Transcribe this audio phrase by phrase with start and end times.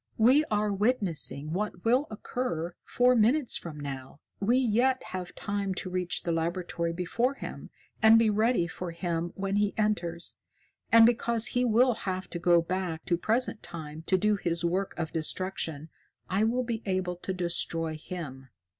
[0.17, 4.19] We are witnessing what will occur four minutes from now.
[4.39, 7.69] We yet have time to reach the laboratory before him
[8.01, 10.37] and be ready for him when he enters.
[10.91, 14.95] And because he will have to go back to Present Time to do his work
[14.97, 15.89] of destruction,
[16.27, 18.47] I will be able to destroy him.